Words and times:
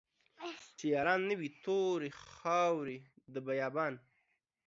چې 0.77 0.85
ياران 0.95 1.21
نه 1.29 1.35
وي 1.39 1.49
توري 1.63 2.11
خاوري 2.33 2.97
د 3.33 3.35
بيا 3.47 3.67
بان 3.75 3.93
يې 3.97 4.01